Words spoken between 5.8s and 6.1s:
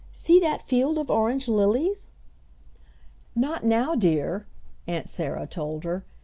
her.